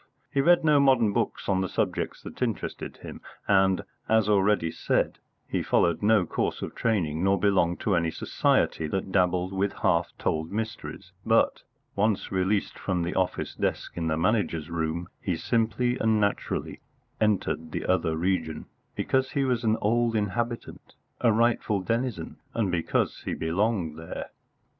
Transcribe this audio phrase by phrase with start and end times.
[0.33, 5.19] He read no modern books on the subjects that interested him, and, as already said,
[5.47, 10.11] he followed no course of training, nor belonged to any society that dabbled with half
[10.17, 11.61] told mysteries; but,
[11.95, 16.81] once released from the office desk in the Manager's room, he simply and naturally
[17.21, 18.65] entered the other region,
[18.95, 24.31] because he was an old inhabitant, a rightful denizen, and because he belonged there.